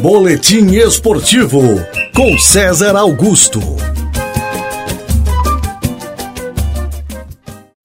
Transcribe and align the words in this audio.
Boletim 0.00 0.76
Esportivo 0.76 1.60
com 2.14 2.38
César 2.38 2.94
Augusto. 2.96 3.58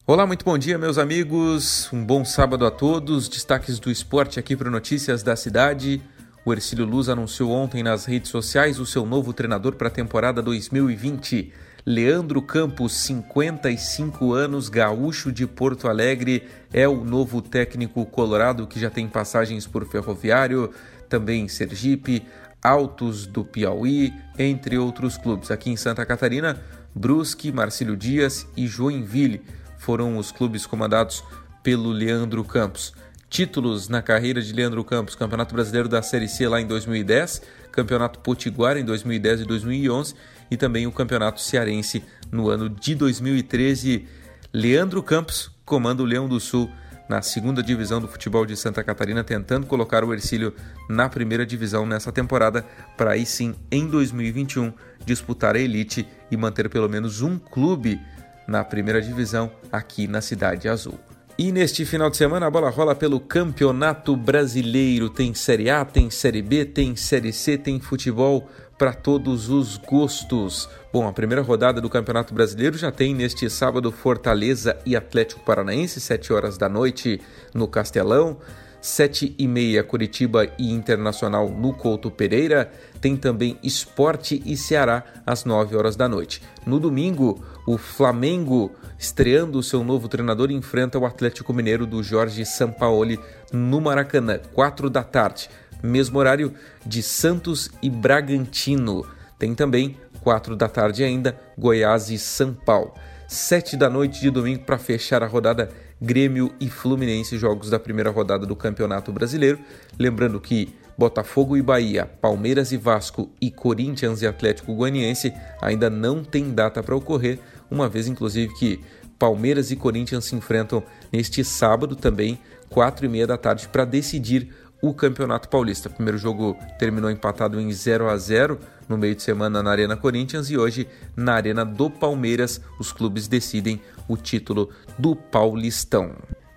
Olá, 0.05 0.27
muito 0.27 0.45
bom 0.45 0.55
dia, 0.55 0.77
meus 0.77 0.99
amigos. 0.99 1.91
Um 1.91 2.05
bom 2.05 2.23
sábado 2.23 2.67
a 2.67 2.71
todos. 2.71 3.27
Destaques 3.27 3.79
do 3.79 3.89
esporte 3.89 4.39
aqui 4.39 4.55
para 4.55 4.69
Notícias 4.69 5.23
da 5.23 5.35
Cidade. 5.35 6.03
O 6.45 6.53
Ercílio 6.53 6.85
Luz 6.85 7.09
anunciou 7.09 7.49
ontem 7.49 7.81
nas 7.81 8.05
redes 8.05 8.29
sociais 8.29 8.79
o 8.79 8.85
seu 8.85 9.07
novo 9.07 9.33
treinador 9.33 9.73
para 9.73 9.87
a 9.87 9.91
temporada 9.91 10.39
2020. 10.39 11.51
Leandro 11.85 12.41
Campos, 12.41 12.93
55 12.93 14.33
anos, 14.33 14.69
gaúcho 14.69 15.31
de 15.31 15.45
Porto 15.45 15.89
Alegre, 15.89 16.47
é 16.71 16.87
o 16.87 17.03
novo 17.03 17.41
técnico 17.41 18.05
colorado 18.05 18.67
que 18.67 18.79
já 18.79 18.89
tem 18.89 19.05
passagens 19.07 19.67
por 19.67 19.85
Ferroviário, 19.85 20.69
também 21.13 21.47
Sergipe, 21.47 22.25
Altos 22.59 23.27
do 23.27 23.45
Piauí, 23.45 24.11
entre 24.39 24.79
outros 24.79 25.15
clubes. 25.15 25.51
Aqui 25.51 25.69
em 25.69 25.75
Santa 25.75 26.03
Catarina, 26.03 26.59
Brusque, 26.95 27.51
Marcílio 27.51 27.95
Dias 27.95 28.47
e 28.57 28.65
Joinville 28.65 29.43
foram 29.77 30.17
os 30.17 30.31
clubes 30.31 30.65
comandados 30.65 31.23
pelo 31.61 31.91
Leandro 31.91 32.43
Campos. 32.43 32.95
Títulos 33.29 33.87
na 33.87 34.01
carreira 34.01 34.41
de 34.41 34.51
Leandro 34.53 34.83
Campos: 34.83 35.13
Campeonato 35.13 35.53
Brasileiro 35.53 35.87
da 35.87 36.01
Série 36.01 36.27
C 36.27 36.47
lá 36.47 36.59
em 36.59 36.65
2010, 36.65 37.43
Campeonato 37.71 38.17
Potiguar 38.19 38.75
em 38.75 38.83
2010 38.83 39.41
e 39.41 39.45
2011 39.45 40.15
e 40.49 40.57
também 40.57 40.87
o 40.87 40.91
Campeonato 40.91 41.39
Cearense 41.41 42.03
no 42.31 42.49
ano 42.49 42.67
de 42.69 42.95
2013. 42.95 44.07
Leandro 44.51 45.03
Campos 45.03 45.51
comanda 45.63 46.01
o 46.01 46.05
Leão 46.07 46.27
do 46.27 46.39
Sul 46.39 46.71
na 47.07 47.21
segunda 47.21 47.61
divisão 47.61 47.99
do 47.99 48.07
futebol 48.07 48.45
de 48.45 48.55
Santa 48.55 48.83
Catarina, 48.83 49.23
tentando 49.23 49.67
colocar 49.67 50.03
o 50.03 50.13
Ercílio 50.13 50.53
na 50.89 51.09
primeira 51.09 51.45
divisão 51.45 51.85
nessa 51.85 52.11
temporada, 52.11 52.65
para 52.97 53.11
aí 53.11 53.25
sim, 53.25 53.55
em 53.71 53.87
2021, 53.87 54.73
disputar 55.05 55.55
a 55.55 55.59
elite 55.59 56.07
e 56.31 56.37
manter 56.37 56.69
pelo 56.69 56.89
menos 56.89 57.21
um 57.21 57.37
clube 57.37 57.99
na 58.47 58.63
primeira 58.63 59.01
divisão 59.01 59.51
aqui 59.71 60.07
na 60.07 60.21
Cidade 60.21 60.67
Azul. 60.67 60.99
E 61.35 61.51
neste 61.51 61.83
final 61.83 62.11
de 62.11 62.17
semana 62.17 62.45
a 62.45 62.51
bola 62.51 62.69
rola 62.69 62.93
pelo 62.93 63.19
Campeonato 63.19 64.15
Brasileiro. 64.15 65.09
Tem 65.09 65.33
Série 65.33 65.67
A, 65.67 65.83
tem 65.83 66.11
Série 66.11 66.43
B, 66.43 66.63
tem 66.63 66.95
Série 66.95 67.33
C, 67.33 67.57
tem 67.57 67.79
futebol 67.79 68.47
para 68.77 68.93
todos 68.93 69.49
os 69.49 69.75
gostos. 69.77 70.69
Bom, 70.91 71.07
a 71.07 71.11
primeira 71.11 71.41
rodada 71.41 71.81
do 71.81 71.89
Campeonato 71.89 72.35
Brasileiro 72.35 72.77
já 72.77 72.91
tem 72.91 73.15
neste 73.15 73.49
sábado 73.49 73.91
Fortaleza 73.91 74.77
e 74.85 74.95
Atlético 74.95 75.43
Paranaense, 75.43 75.99
7 75.99 76.31
horas 76.31 76.55
da 76.55 76.69
noite 76.69 77.19
no 77.51 77.67
Castelão. 77.67 78.37
7 78.83 79.33
e 79.39 79.47
meia 79.47 79.81
Curitiba 79.81 80.45
e 80.59 80.69
Internacional 80.69 81.49
no 81.49 81.73
Couto 81.73 82.11
Pereira. 82.11 82.69
Tem 82.99 83.15
também 83.15 83.57
Esporte 83.63 84.43
e 84.45 84.57
Ceará 84.57 85.05
às 85.25 85.45
9 85.45 85.77
horas 85.77 85.95
da 85.95 86.09
noite. 86.09 86.43
No 86.65 86.81
domingo, 86.81 87.41
o 87.65 87.77
Flamengo, 87.77 88.71
estreando 88.99 89.57
o 89.57 89.63
seu 89.63 89.83
novo 89.83 90.07
treinador, 90.07 90.51
enfrenta 90.51 90.99
o 90.99 91.05
Atlético 91.05 91.53
Mineiro 91.53 91.85
do 91.85 92.03
Jorge 92.03 92.45
Sampaoli 92.45 93.19
no 93.51 93.79
Maracanã, 93.79 94.39
4 94.53 94.89
da 94.89 95.03
tarde. 95.03 95.49
Mesmo 95.81 96.19
horário 96.19 96.53
de 96.85 97.01
Santos 97.01 97.69
e 97.81 97.89
Bragantino. 97.89 99.05
Tem 99.37 99.53
também, 99.53 99.97
4 100.21 100.55
da 100.55 100.67
tarde 100.67 101.03
ainda, 101.03 101.37
Goiás 101.57 102.09
e 102.09 102.17
São 102.17 102.53
Paulo. 102.53 102.93
7 103.27 103.75
da 103.75 103.89
noite 103.89 104.19
de 104.21 104.29
domingo 104.29 104.63
para 104.63 104.77
fechar 104.77 105.23
a 105.23 105.27
rodada 105.27 105.69
Grêmio 106.01 106.53
e 106.59 106.69
Fluminense, 106.69 107.37
jogos 107.37 107.69
da 107.69 107.79
primeira 107.79 108.11
rodada 108.11 108.45
do 108.45 108.55
Campeonato 108.55 109.11
Brasileiro. 109.11 109.59
Lembrando 109.97 110.39
que 110.39 110.73
Botafogo 110.97 111.57
e 111.57 111.61
Bahia, 111.61 112.05
Palmeiras 112.05 112.71
e 112.71 112.77
Vasco 112.77 113.29
e 113.41 113.49
Corinthians 113.49 114.21
e 114.21 114.27
Atlético 114.27 114.75
Goianiense 114.75 115.33
ainda 115.61 115.89
não 115.89 116.23
tem 116.23 116.53
data 116.53 116.83
para 116.83 116.95
ocorrer, 116.95 117.39
uma 117.73 117.89
vez 117.89 118.07
inclusive 118.07 118.53
que 118.53 118.79
Palmeiras 119.17 119.71
e 119.71 119.75
Corinthians 119.75 120.25
se 120.25 120.35
enfrentam 120.35 120.83
neste 121.11 121.43
sábado 121.43 121.95
também, 121.95 122.37
quatro 122.69 123.05
e 123.05 123.09
meia 123.09 123.25
da 123.25 123.37
tarde, 123.37 123.67
para 123.67 123.85
decidir 123.85 124.49
o 124.81 124.93
Campeonato 124.93 125.47
Paulista. 125.47 125.89
O 125.89 125.93
primeiro 125.93 126.17
jogo 126.17 126.57
terminou 126.77 127.09
empatado 127.09 127.59
em 127.59 127.71
0 127.71 128.09
a 128.09 128.17
0 128.17 128.59
no 128.87 128.97
meio 128.97 129.15
de 129.15 129.23
semana 129.23 129.63
na 129.63 129.71
Arena 129.71 129.95
Corinthians 129.95 130.49
e 130.49 130.57
hoje 130.57 130.87
na 131.15 131.33
Arena 131.33 131.63
do 131.63 131.89
Palmeiras 131.89 132.59
os 132.77 132.91
clubes 132.91 133.27
decidem 133.27 133.81
o 134.07 134.17
título 134.17 134.69
do 134.99 135.15
Paulistão. 135.15 136.11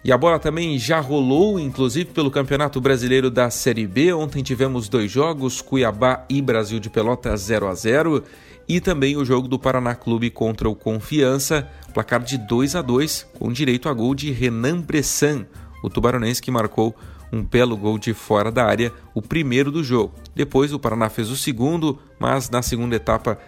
E 0.04 0.12
a 0.12 0.18
bola 0.18 0.38
também 0.38 0.78
já 0.78 1.00
rolou, 1.00 1.58
inclusive 1.58 2.10
pelo 2.10 2.30
Campeonato 2.30 2.80
Brasileiro 2.80 3.30
da 3.30 3.50
Série 3.50 3.86
B. 3.86 4.12
Ontem 4.12 4.42
tivemos 4.42 4.88
dois 4.88 5.10
jogos, 5.10 5.60
Cuiabá 5.60 6.24
e 6.28 6.40
Brasil 6.42 6.78
de 6.78 6.90
Pelotas 6.90 7.40
0 7.42 7.68
a 7.68 7.74
0 7.74 8.24
e 8.68 8.80
também 8.80 9.16
o 9.16 9.24
jogo 9.24 9.46
do 9.46 9.58
Paraná 9.58 9.94
Clube 9.94 10.30
contra 10.30 10.68
o 10.68 10.74
Confiança, 10.74 11.68
placar 11.94 12.22
de 12.22 12.36
2 12.36 12.74
a 12.74 12.82
2 12.82 13.26
com 13.38 13.52
direito 13.52 13.88
a 13.88 13.92
gol 13.92 14.14
de 14.14 14.32
Renan 14.32 14.80
Bressan, 14.80 15.46
o 15.82 15.88
tubaronense 15.88 16.42
que 16.42 16.50
marcou 16.50 16.94
um 17.32 17.42
belo 17.42 17.76
gol 17.76 17.98
de 17.98 18.14
fora 18.14 18.50
da 18.50 18.64
área, 18.64 18.92
o 19.14 19.22
primeiro 19.22 19.70
do 19.70 19.82
jogo. 19.82 20.14
Depois 20.34 20.72
o 20.72 20.78
Paraná 20.78 21.08
fez 21.08 21.30
o 21.30 21.36
segundo, 21.36 21.98
mas 22.18 22.50
na 22.50 22.62
segunda 22.62 22.96
etapa 22.96 23.38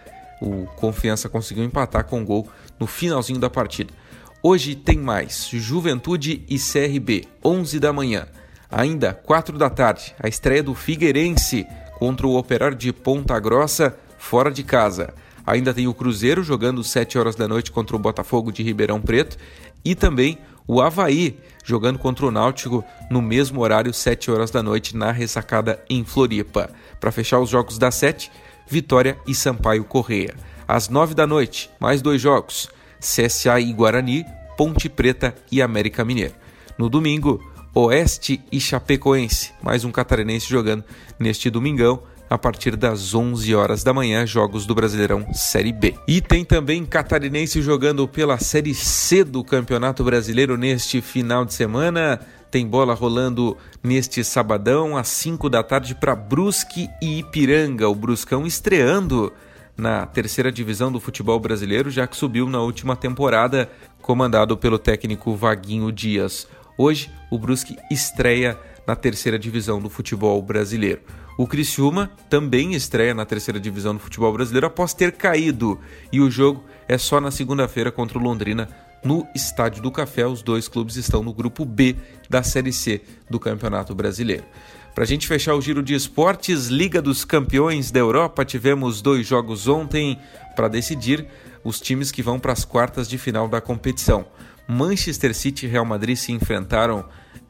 o 0.41 0.67
Confiança 0.77 1.29
conseguiu 1.29 1.65
empatar 1.65 2.05
com 2.05 2.21
um 2.21 2.25
gol 2.25 2.49
no 2.79 2.87
finalzinho 2.87 3.39
da 3.39 3.51
partida. 3.51 3.93
Hoje 4.43 4.77
tem 4.77 4.99
mais 4.99 5.49
Juventude 5.51 6.45
e 6.49 6.59
CRB, 6.59 7.27
11 7.45 7.81
da 7.81 7.93
manhã. 7.93 8.27
Ainda 8.71 9.13
4 9.13 9.59
da 9.59 9.69
tarde, 9.69 10.15
a 10.21 10.29
estreia 10.29 10.63
do 10.63 10.75
Figueirense 10.75 11.67
contra 11.99 12.27
o 12.27 12.37
Operário 12.37 12.77
de 12.77 12.93
Ponta 12.93 13.39
Grossa, 13.41 13.99
fora 14.19 14.51
de 14.51 14.63
casa. 14.63 15.15
Ainda 15.47 15.73
tem 15.73 15.89
o 15.89 15.95
Cruzeiro 15.95 16.43
jogando 16.43 16.85
7 16.85 17.19
horas 17.19 17.35
da 17.35 17.49
noite 17.49 17.73
contra 17.73 17.97
o 17.97 17.99
Botafogo 17.99 18.53
de 18.53 18.63
Ribeirão 18.63 19.01
Preto 19.01 19.39
e 19.83 19.95
também 19.95 20.37
o 20.67 20.83
Havaí 20.83 21.39
jogando 21.65 21.99
contra 21.99 22.27
o 22.27 22.31
Náutico 22.31 22.85
no 23.11 23.23
mesmo 23.23 23.63
horário, 23.63 23.93
7 23.93 24.31
horas 24.31 24.51
da 24.51 24.63
noite, 24.63 24.97
na 24.97 25.11
ressacada 25.11 25.83
em 25.89 26.05
Floripa. 26.05 26.69
Para 27.01 27.11
fechar 27.11 27.41
os 27.41 27.49
jogos 27.49 27.79
das 27.79 27.95
7, 27.95 28.31
Vitória 28.67 29.17
e 29.27 29.35
Sampaio 29.35 29.85
Correia. 29.85 30.35
Às 30.67 30.91
9 30.91 31.15
da 31.15 31.27
noite, 31.27 31.71
mais 31.81 32.03
dois 32.03 32.21
jogos: 32.21 32.69
CSA 33.01 33.59
e 33.61 33.73
Guarani, 33.73 34.25
Ponte 34.57 34.89
Preta 34.89 35.35
e 35.51 35.63
América 35.63 36.05
Mineiro. 36.05 36.35
No 36.77 36.91
domingo, 36.91 37.43
Oeste 37.75 38.43
e 38.53 38.61
Chapecoense, 38.61 39.53
mais 39.63 39.85
um 39.85 39.91
catarinense 39.91 40.49
jogando 40.49 40.85
neste 41.19 41.49
domingão 41.49 42.03
a 42.29 42.37
partir 42.37 42.77
das 42.77 43.15
11 43.15 43.55
horas 43.55 43.83
da 43.83 43.93
manhã, 43.93 44.27
jogos 44.27 44.67
do 44.67 44.75
Brasileirão 44.75 45.27
Série 45.33 45.73
B. 45.73 45.95
E 46.07 46.21
tem 46.21 46.45
também 46.45 46.85
catarinense 46.85 47.63
jogando 47.63 48.07
pela 48.07 48.39
Série 48.39 48.75
C 48.75 49.25
do 49.25 49.43
Campeonato 49.43 50.05
Brasileiro 50.05 50.57
neste 50.57 51.01
final 51.01 51.45
de 51.45 51.55
semana. 51.55 52.21
Tem 52.51 52.67
bola 52.67 52.95
rolando 52.95 53.57
neste 53.83 54.25
sabadão 54.25 54.97
às 54.97 55.09
5 55.09 55.49
da 55.49 55.63
tarde 55.63 55.95
para 55.95 56.15
Brusque 56.15 56.89
e 57.03 57.19
Ipiranga. 57.19 57.89
O 57.89 57.95
Bruscão 57.95 58.47
estreando 58.47 59.33
na 59.77 60.07
terceira 60.07 60.51
divisão 60.51 60.91
do 60.91 60.99
futebol 60.99 61.39
brasileiro, 61.39 61.91
já 61.91 62.07
que 62.07 62.17
subiu 62.17 62.49
na 62.49 62.61
última 62.61 62.97
temporada, 62.97 63.71
comandado 64.03 64.57
pelo 64.57 64.79
técnico 64.79 65.37
Vaguinho 65.37 65.93
Dias. 65.93 66.49
Hoje, 66.77 67.11
o 67.31 67.39
Brusque 67.39 67.77
estreia 67.91 68.59
na 68.89 68.97
terceira 68.97 69.39
divisão 69.39 69.83
do 69.83 69.91
futebol 69.91 70.41
brasileiro. 70.41 71.03
O 71.37 71.47
Criciúma 71.47 72.11
também 72.31 72.73
estreia 72.73 73.13
na 73.13 73.27
terceira 73.27 73.61
divisão 73.61 73.93
do 73.93 74.01
futebol 74.01 74.33
brasileiro 74.33 74.67
após 74.67 74.95
ter 74.95 75.13
caído, 75.13 75.79
e 76.11 76.23
o 76.23 76.31
jogo 76.31 76.65
é 76.89 76.97
só 76.97 77.21
na 77.21 77.31
segunda-feira 77.31 77.93
contra 77.93 78.19
o 78.19 78.23
Londrina 78.23 78.67
no 79.05 79.29
Estádio 79.35 79.83
do 79.83 79.93
Café. 79.93 80.27
Os 80.27 80.43
dois 80.43 80.69
clubes 80.69 80.97
estão 80.97 81.23
no 81.23 81.35
grupo 81.35 81.67
B 81.67 81.97
da 82.31 82.43
Série 82.43 82.73
C 82.73 83.03
do 83.29 83.39
Campeonato 83.39 83.95
Brasileiro. 83.95 84.45
Para 84.95 85.05
a 85.05 85.07
gente 85.07 85.29
fechar 85.29 85.55
o 85.55 85.61
giro 85.61 85.83
de 85.83 85.95
esportes, 85.95 86.69
Liga 86.69 87.03
dos 87.03 87.27
Campeões 87.27 87.91
da 87.91 88.01
Europa, 88.01 88.43
tivemos 88.43 89.03
dois 89.03 89.27
jogos 89.27 89.69
ontem 89.69 90.19
para 90.57 90.67
decidir 90.67 91.27
os 91.63 91.79
times 91.79 92.11
que 92.11 92.23
vão 92.23 92.41
para 92.41 92.55
as 92.55 92.65
quartas 92.65 93.07
de 93.07 93.19
final 93.19 93.49
da 93.49 93.61
competição. 93.61 94.25
Manchester 94.67 95.35
City 95.35 95.67
e 95.67 95.69
Real 95.69 95.85
Madrid 95.85 96.17
se 96.17 96.33
enfrentaram 96.33 97.05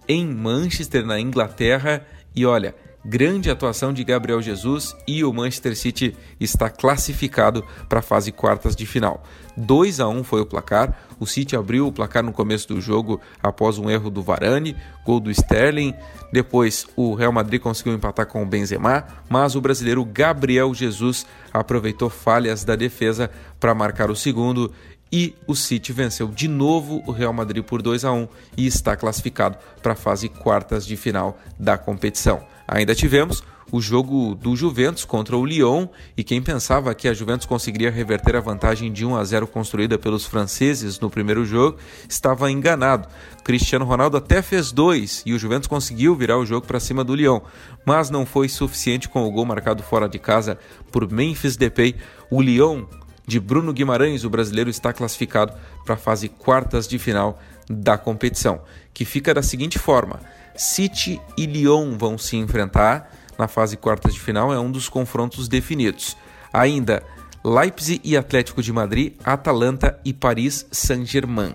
em 0.09 0.27
Manchester, 0.27 1.05
na 1.05 1.21
Inglaterra, 1.21 2.05
e 2.35 2.47
olha, 2.47 2.75
grande 3.05 3.51
atuação 3.51 3.93
de 3.93 4.03
Gabriel 4.03 4.41
Jesus 4.43 4.97
e 5.07 5.23
o 5.25 5.33
Manchester 5.33 5.77
City 5.77 6.17
está 6.41 6.69
classificado 6.69 7.65
para 7.89 8.01
a 8.01 8.03
fase 8.03 8.33
quartas 8.33 8.75
de 8.75 8.87
final. 8.87 9.23
2 9.57 10.01
a 10.01 10.09
1 10.09 10.25
foi 10.25 10.41
o 10.41 10.47
placar. 10.47 10.97
O 11.19 11.27
City 11.27 11.57
abriu 11.57 11.87
o 11.87 11.93
placar 11.93 12.23
no 12.23 12.33
começo 12.33 12.69
do 12.69 12.81
jogo 12.81 13.21
após 13.43 13.77
um 13.77 13.91
erro 13.91 14.09
do 14.09 14.23
Varane, 14.23 14.77
gol 15.05 15.21
do 15.21 15.31
Sterling. 15.31 15.95
Depois 16.33 16.87
o 16.95 17.15
Real 17.15 17.33
Madrid 17.33 17.61
conseguiu 17.61 17.95
empatar 17.95 18.27
com 18.27 18.43
o 18.43 18.47
Benzema, 18.47 19.05
mas 19.29 19.57
o 19.57 19.61
brasileiro 19.61 20.05
Gabriel 20.05 20.73
Jesus 20.75 21.27
aproveitou 21.53 22.09
falhas 22.09 22.63
da 22.65 22.77
defesa 22.77 23.31
para 23.59 23.75
marcar 23.75 24.11
o 24.11 24.17
segundo 24.17 24.73
e 25.13 25.35
o 25.47 25.55
City 25.55 25.93
venceu 25.93 26.29
de 26.29 26.49
novo 26.49 27.03
o 27.07 27.13
Real 27.13 27.33
Madrid 27.33 27.65
por 27.65 27.83
2 27.83 28.05
a 28.05 28.13
1 28.13 28.29
e 28.57 28.67
está 28.67 28.97
classificado 28.97 29.59
para 29.83 29.93
a 29.93 29.97
fase 29.97 30.29
quartas 30.29 30.87
de 30.87 30.97
final 30.97 31.39
da 31.59 31.79
competição. 31.79 32.43
Ainda 32.67 32.95
tivemos 32.95 33.43
o 33.71 33.81
jogo 33.81 34.35
do 34.35 34.57
Juventus 34.57 35.05
contra 35.05 35.37
o 35.37 35.45
Lyon 35.45 35.89
e 36.17 36.25
quem 36.25 36.41
pensava 36.41 36.95
que 36.95 37.09
a 37.09 37.15
Juventus 37.15 37.47
conseguiria 37.47 37.91
reverter 37.91 38.37
a 38.37 38.41
vantagem 38.41 38.93
de 38.93 39.05
1 39.05 39.17
a 39.17 39.25
0 39.25 39.47
construída 39.47 39.99
pelos 39.99 40.25
franceses 40.25 40.99
no 40.99 41.11
primeiro 41.11 41.45
jogo 41.45 41.79
estava 42.09 42.51
enganado. 42.51 43.09
Cristiano 43.45 43.85
Ronaldo 43.85 44.17
até 44.17 44.43
fez 44.43 44.73
dois 44.73 45.23
e 45.27 45.33
o 45.33 45.39
Juventus 45.39 45.69
conseguiu 45.69 46.15
virar 46.15 46.39
o 46.39 46.47
jogo 46.47 46.67
para 46.67 46.81
cima 46.81 47.05
do 47.05 47.15
Lyon, 47.15 47.41
mas 47.85 48.11
não 48.11 48.25
foi 48.25 48.49
suficiente 48.49 49.09
com 49.09 49.27
o 49.27 49.31
gol 49.31 49.45
marcado 49.45 49.83
fora 49.83 50.09
de 50.09 50.19
casa 50.19 50.59
por 50.91 51.11
Memphis 51.11 51.57
Depay. 51.57 51.95
O 52.31 52.41
Lyon 52.41 52.85
de 53.29 53.39
Bruno 53.39 53.75
Guimarães, 53.75 54.25
o 54.25 54.31
brasileiro 54.31 54.71
está 54.71 54.91
classificado 54.91 55.53
para 55.85 55.97
a 55.97 55.99
fase 55.99 56.31
quartas 56.31 56.89
de 56.89 56.99
final 56.99 57.39
da 57.69 57.99
competição, 57.99 58.63
que 58.95 59.05
fica 59.05 59.35
da 59.35 59.43
seguinte 59.43 59.79
forma: 59.79 60.19
City 60.57 61.21
e 61.37 61.45
Lyon 61.45 61.99
vão 61.99 62.17
se 62.17 62.39
enfrentar 62.39 63.13
na 63.39 63.47
fase 63.47 63.77
quartas 63.77 64.15
de 64.15 64.21
final, 64.21 64.51
é 64.51 64.59
um 64.59 64.73
dos 64.73 64.89
confrontos 64.89 65.47
definidos. 65.47 66.17
Ainda 66.51 67.03
Leipzig 67.45 68.01
e 68.03 68.17
Atlético 68.17 68.63
de 68.63 68.73
Madrid, 68.73 69.13
Atalanta 69.23 70.01
e 70.07 70.15
Paris 70.15 70.67
Saint-Germain. 70.73 71.55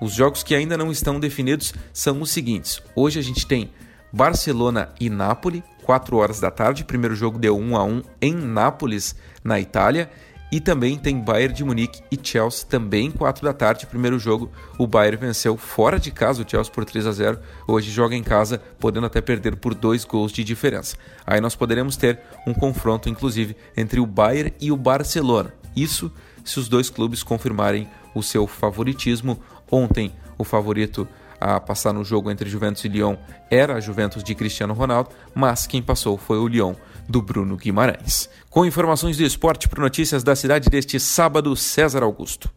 Os 0.00 0.14
jogos 0.14 0.42
que 0.42 0.56
ainda 0.56 0.76
não 0.76 0.90
estão 0.90 1.20
definidos 1.20 1.72
são 1.92 2.20
os 2.20 2.32
seguintes: 2.32 2.82
hoje 2.96 3.20
a 3.20 3.22
gente 3.22 3.46
tem 3.46 3.70
Barcelona 4.12 4.88
e 4.98 5.08
Nápoles, 5.08 5.62
4 5.84 6.16
horas 6.16 6.40
da 6.40 6.50
tarde. 6.50 6.84
Primeiro 6.84 7.14
jogo 7.14 7.38
deu 7.38 7.56
1 7.56 7.76
a 7.76 7.84
1 7.84 8.02
em 8.20 8.34
Nápoles, 8.34 9.14
na 9.44 9.60
Itália. 9.60 10.10
E 10.52 10.60
também 10.60 10.98
tem 10.98 11.18
Bayern 11.18 11.54
de 11.54 11.64
Munique 11.64 12.02
e 12.10 12.18
Chelsea, 12.22 12.66
também 12.68 13.10
4 13.10 13.42
da 13.42 13.54
tarde. 13.54 13.86
Primeiro 13.86 14.18
jogo, 14.18 14.52
o 14.76 14.86
Bayern 14.86 15.16
venceu 15.16 15.56
fora 15.56 15.98
de 15.98 16.10
casa 16.10 16.42
o 16.42 16.48
Chelsea 16.48 16.70
por 16.70 16.84
3 16.84 17.06
a 17.06 17.12
0. 17.12 17.38
Hoje 17.66 17.90
joga 17.90 18.14
em 18.14 18.22
casa, 18.22 18.60
podendo 18.78 19.06
até 19.06 19.22
perder 19.22 19.56
por 19.56 19.74
dois 19.74 20.04
gols 20.04 20.30
de 20.30 20.44
diferença. 20.44 20.94
Aí 21.26 21.40
nós 21.40 21.56
poderemos 21.56 21.96
ter 21.96 22.20
um 22.46 22.52
confronto, 22.52 23.08
inclusive, 23.08 23.56
entre 23.74 23.98
o 23.98 24.04
Bayern 24.04 24.52
e 24.60 24.70
o 24.70 24.76
Barcelona. 24.76 25.54
Isso 25.74 26.12
se 26.44 26.58
os 26.58 26.68
dois 26.68 26.90
clubes 26.90 27.22
confirmarem 27.22 27.88
o 28.14 28.22
seu 28.22 28.46
favoritismo. 28.46 29.40
Ontem, 29.70 30.12
o 30.36 30.44
favorito 30.44 31.08
a 31.42 31.58
passar 31.58 31.92
no 31.92 32.04
jogo 32.04 32.30
entre 32.30 32.48
Juventus 32.48 32.84
e 32.84 32.88
Lyon 32.88 33.16
era 33.50 33.74
a 33.74 33.80
Juventus 33.80 34.22
de 34.22 34.34
Cristiano 34.34 34.72
Ronaldo, 34.72 35.10
mas 35.34 35.66
quem 35.66 35.82
passou 35.82 36.16
foi 36.16 36.38
o 36.38 36.46
Lyon 36.46 36.74
do 37.08 37.20
Bruno 37.20 37.56
Guimarães. 37.56 38.28
Com 38.48 38.64
informações 38.64 39.16
do 39.16 39.24
esporte 39.24 39.68
para 39.68 39.82
notícias 39.82 40.22
da 40.22 40.36
cidade 40.36 40.70
deste 40.70 41.00
sábado, 41.00 41.56
César 41.56 42.02
Augusto. 42.02 42.48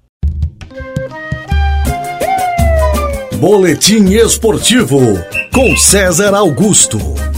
Boletim 3.39 4.05
Esportivo 4.13 4.99
com 5.51 5.75
César 5.75 6.33
Augusto. 6.33 7.34